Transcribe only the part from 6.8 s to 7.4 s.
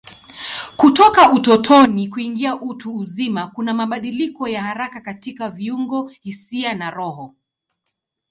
roho.